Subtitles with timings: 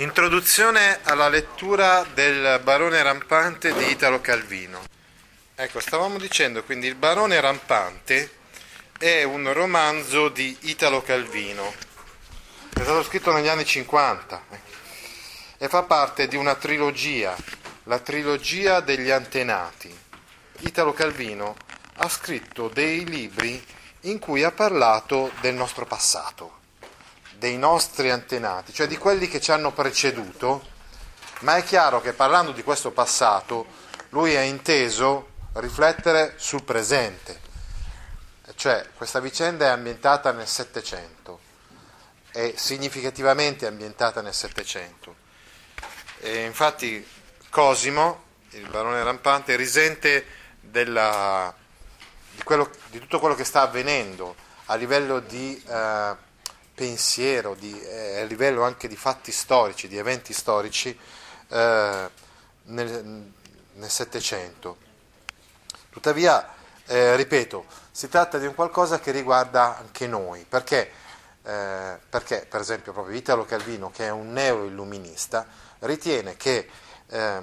[0.00, 4.80] Introduzione alla lettura del Barone Rampante di Italo Calvino.
[5.56, 8.30] Ecco, stavamo dicendo quindi il Barone Rampante
[8.96, 11.74] è un romanzo di Italo Calvino.
[12.72, 14.42] È stato scritto negli anni 50
[15.58, 17.34] e fa parte di una trilogia,
[17.84, 19.92] la trilogia degli antenati.
[20.58, 21.56] Italo Calvino
[21.96, 23.60] ha scritto dei libri
[24.02, 26.57] in cui ha parlato del nostro passato
[27.38, 30.76] dei nostri antenati, cioè di quelli che ci hanno preceduto,
[31.40, 33.64] ma è chiaro che parlando di questo passato
[34.08, 37.40] lui ha inteso riflettere sul presente,
[38.56, 41.38] cioè questa vicenda è ambientata nel Settecento,
[42.32, 45.14] è significativamente ambientata nel Settecento.
[46.22, 47.06] Infatti
[47.50, 50.26] Cosimo, il barone rampante, risente
[50.60, 51.54] della,
[52.32, 54.34] di, quello, di, tutto quello che sta avvenendo
[54.66, 55.62] a livello di...
[55.64, 56.26] Eh,
[56.78, 60.96] pensiero, di, eh, a livello anche di fatti storici, di eventi storici
[61.48, 62.10] eh,
[62.62, 63.32] nel
[63.80, 64.76] Settecento.
[65.90, 66.54] Tuttavia,
[66.86, 70.88] eh, ripeto, si tratta di un qualcosa che riguarda anche noi, perché,
[71.42, 75.48] eh, perché per esempio proprio Italo Calvino, che è un neo-illuminista,
[75.80, 76.68] ritiene che
[77.08, 77.42] eh,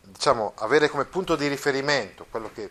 [0.00, 2.68] diciamo, avere come punto di riferimento quello che,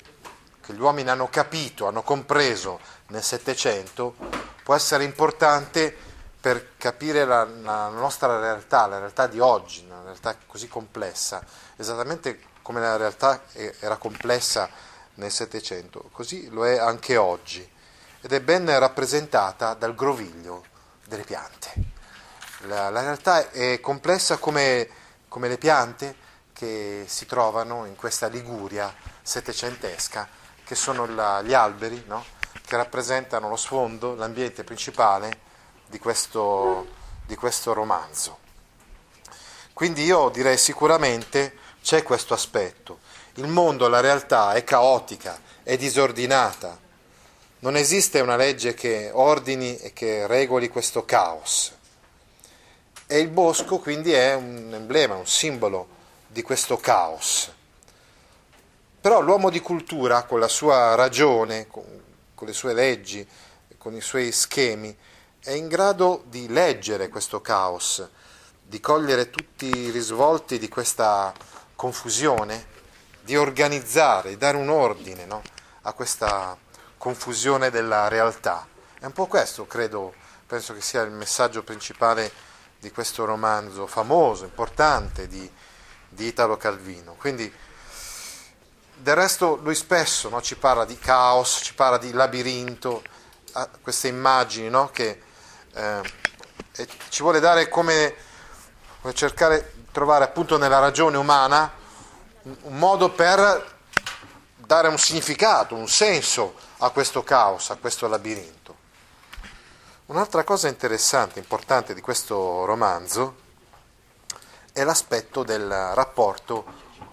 [0.61, 5.95] che gli uomini hanno capito, hanno compreso nel Settecento, può essere importante
[6.39, 11.43] per capire la, la, nostra realtà, la realtà di oggi, una realtà così complessa,
[11.75, 14.69] esattamente come la realtà era complessa
[15.15, 17.67] nel Settecento, così lo è anche oggi
[18.21, 20.65] ed è ben rappresentata dal groviglio
[21.05, 21.73] delle piante.
[22.61, 24.87] La, la realtà è complessa come,
[25.27, 26.15] come, le piante
[26.53, 30.27] che si trovano in questa Liguria settecentesca,
[30.63, 32.23] che sono la, gli alberi, no?
[32.71, 35.37] Che rappresentano lo sfondo, l'ambiente principale
[35.87, 36.87] di questo,
[37.25, 38.37] di questo romanzo.
[39.73, 42.99] Quindi io direi sicuramente c'è questo aspetto.
[43.33, 46.79] Il mondo, la realtà è caotica, è disordinata.
[47.59, 51.73] Non esiste una legge che ordini e che regoli questo caos.
[53.05, 55.89] E il bosco quindi è un emblema, un simbolo
[56.25, 57.51] di questo caos.
[59.01, 61.67] Però l'uomo di cultura, con la sua ragione,
[62.41, 63.27] con le sue leggi,
[63.77, 64.97] con i suoi schemi,
[65.43, 68.03] è in grado di leggere questo caos,
[68.63, 71.31] di cogliere tutti i risvolti di questa
[71.75, 72.65] confusione,
[73.21, 75.43] di organizzare, dare un ordine no?
[75.83, 76.57] a questa
[76.97, 78.67] confusione della realtà.
[78.97, 80.11] È un po' questo, credo,
[80.47, 82.31] penso che sia il messaggio principale
[82.79, 85.47] di questo romanzo famoso, importante di,
[86.09, 87.13] di Italo Calvino.
[87.19, 87.53] Quindi
[89.01, 93.01] del resto lui spesso no, ci parla di caos, ci parla di labirinto,
[93.81, 95.21] queste immagini no, che
[95.73, 96.01] eh,
[97.09, 98.15] ci vuole dare come
[99.01, 101.71] vuole cercare di trovare appunto nella ragione umana
[102.43, 103.79] un modo per
[104.55, 108.77] dare un significato, un senso a questo caos, a questo labirinto.
[110.07, 113.35] Un'altra cosa interessante, importante di questo romanzo
[114.73, 116.65] è l'aspetto del rapporto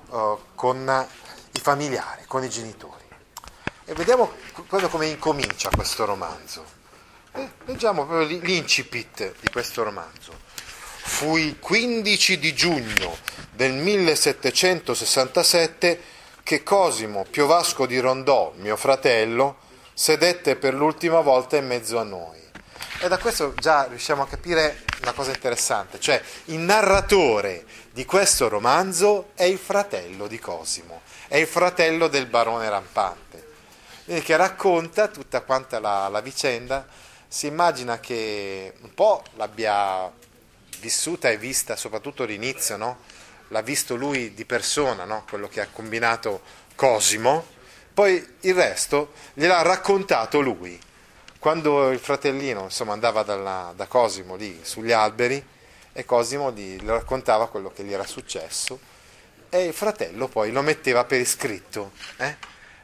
[0.09, 1.09] uh, con
[1.59, 3.05] i familiari, con i genitori.
[3.85, 4.33] E vediamo
[4.91, 6.65] come incomincia questo romanzo.
[7.33, 10.33] Eh, leggiamo proprio l'incipit di questo romanzo.
[10.47, 13.17] Fu il 15 di giugno
[13.53, 16.01] del 1767
[16.43, 19.57] che Cosimo Piovasco di Rondò, mio fratello,
[19.95, 22.37] sedette per l'ultima volta in mezzo a noi.
[23.01, 28.49] E da questo già riusciamo a capire una cosa interessante, cioè il narratore di questo
[28.49, 33.47] romanzo è il fratello di Cosimo è il fratello del barone rampante,
[34.07, 36.87] che racconta tutta quanta la, la vicenda,
[37.29, 40.11] si immagina che un po' l'abbia
[40.81, 43.01] vissuta e vista, soprattutto l'inizio, no?
[43.49, 45.25] l'ha visto lui di persona, no?
[45.29, 46.41] quello che ha combinato
[46.75, 47.45] Cosimo,
[47.93, 50.81] poi il resto gliel'ha raccontato lui.
[51.39, 55.45] Quando il fratellino insomma, andava dalla, da Cosimo lì sugli alberi
[55.93, 58.79] e Cosimo gli raccontava quello che gli era successo
[59.49, 61.93] e il fratello poi lo metteva per iscritto.
[62.17, 62.37] Eh?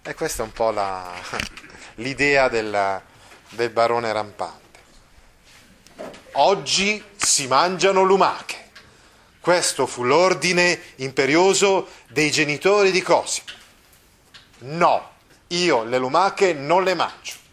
[0.02, 1.12] E questa è un po' la,
[1.96, 3.02] l'idea del,
[3.50, 4.62] del barone rampante.
[6.32, 8.70] Oggi si mangiano lumache.
[9.40, 13.46] Questo fu l'ordine imperioso dei genitori di Cosimo.
[14.58, 15.10] No,
[15.48, 17.43] io le lumache non le mangio.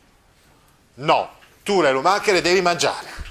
[0.96, 1.30] No,
[1.64, 3.22] tu le lumache le devi mangiare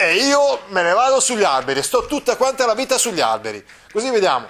[0.00, 3.64] e io me ne vado sugli alberi, sto tutta quanta la vita sugli alberi.
[3.90, 4.46] Così vediamo.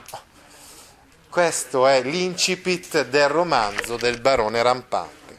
[1.30, 5.38] Questo è l'incipit del romanzo del barone rampante.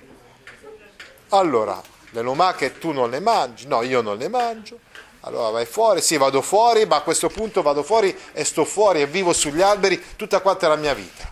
[1.30, 1.80] Allora,
[2.10, 4.80] le lumache tu non le mangi, no, io non le mangio,
[5.22, 9.02] Allora vai fuori, sì vado fuori, ma a questo punto vado fuori e sto fuori
[9.02, 11.29] e vivo sugli alberi tutta quanta la mia vita.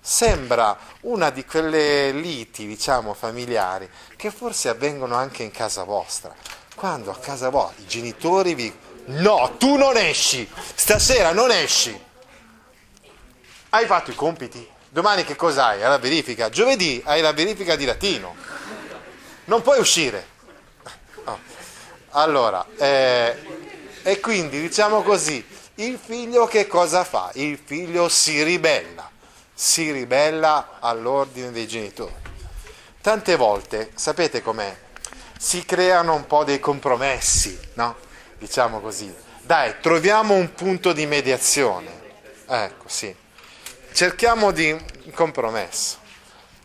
[0.00, 6.34] Sembra una di quelle liti, diciamo, familiari che forse avvengono anche in casa vostra.
[6.74, 8.72] Quando a casa vostra i genitori vi...
[9.06, 11.98] No, tu non esci, stasera non esci.
[13.70, 14.66] Hai fatto i compiti?
[14.88, 15.82] Domani che cos'hai?
[15.82, 16.48] Hai la verifica?
[16.48, 18.34] Giovedì hai la verifica di latino.
[19.44, 20.26] Non puoi uscire.
[22.10, 23.36] Allora, eh,
[24.02, 25.44] e quindi diciamo così,
[25.76, 27.30] il figlio che cosa fa?
[27.34, 29.08] Il figlio si ribella,
[29.60, 32.14] si ribella all'ordine dei genitori.
[33.00, 34.74] Tante volte, sapete com'è?
[35.38, 37.96] Si creano un po' dei compromessi, no?
[38.38, 39.14] Diciamo così.
[39.42, 41.88] Dai, troviamo un punto di mediazione.
[42.46, 43.14] Ecco, sì.
[43.92, 45.98] Cerchiamo di un compromesso.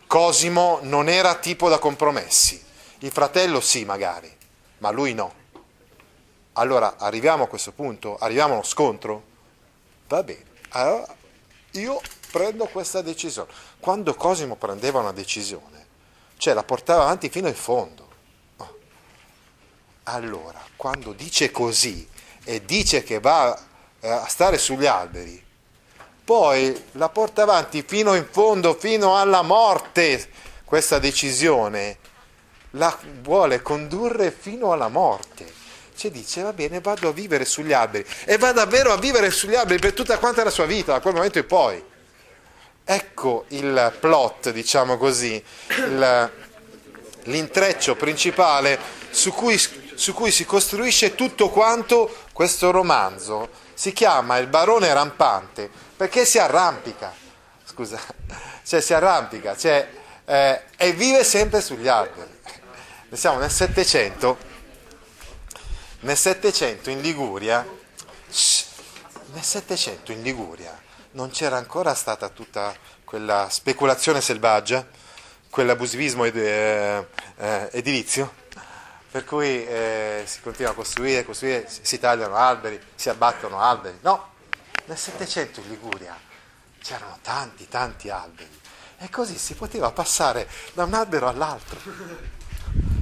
[0.06, 2.64] Cosimo non era tipo da compromessi.
[3.00, 4.34] Il fratello sì, magari
[4.78, 5.32] ma lui no.
[6.54, 9.22] Allora arriviamo a questo punto, arriviamo allo scontro?
[10.08, 11.14] Va bene, allora
[11.72, 12.00] io
[12.36, 13.48] prendo questa decisione.
[13.80, 15.86] Quando Cosimo prendeva una decisione,
[16.36, 18.04] cioè la portava avanti fino in fondo.
[20.02, 22.06] Allora, quando dice così
[22.44, 23.58] e dice che va
[24.00, 25.42] eh, a stare sugli alberi,
[26.24, 30.28] poi la porta avanti fino in fondo, fino alla morte,
[30.66, 31.96] questa decisione,
[32.72, 35.50] la vuole condurre fino alla morte.
[35.96, 38.06] Cioè dice, va bene, vado a vivere sugli alberi.
[38.26, 41.14] E va davvero a vivere sugli alberi per tutta quanta la sua vita, da quel
[41.14, 41.94] momento in poi.
[42.88, 46.32] Ecco il plot, diciamo così, il,
[47.24, 48.78] l'intreccio principale
[49.10, 53.48] su cui, su cui si costruisce tutto quanto questo romanzo.
[53.74, 57.12] Si chiama Il barone rampante perché si arrampica.
[57.64, 57.98] Scusa,
[58.64, 59.88] cioè si arrampica, cioè,
[60.24, 62.38] eh, e vive sempre sugli alberi
[63.10, 64.38] siamo nel 700,
[66.02, 67.66] nel 700 in Liguria,
[69.32, 70.84] nel 700 in Liguria
[71.16, 74.86] non c'era ancora stata tutta quella speculazione selvaggia,
[75.48, 77.06] quell'abusivismo ed, eh,
[77.38, 78.34] eh, edilizio,
[79.10, 83.98] per cui eh, si continua a costruire, costruire, si tagliano alberi, si abbattono alberi.
[84.02, 84.32] No,
[84.84, 86.18] nel 700 in Liguria
[86.82, 88.60] c'erano tanti, tanti alberi
[88.98, 91.80] e così si poteva passare da un albero all'altro